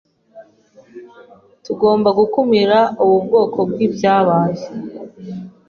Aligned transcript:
Tugomba 1.65 2.09
gukumira 2.19 2.77
ubu 3.03 3.15
bwoko 3.25 3.57
bwibyabaye. 3.69 4.63